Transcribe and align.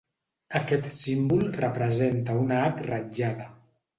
Aquest 0.59 0.87
símbol 1.01 1.43
representa 1.59 2.39
una 2.45 2.59
hac 2.71 2.83
ratllada. 2.89 3.49